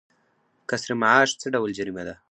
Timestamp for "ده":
2.07-2.13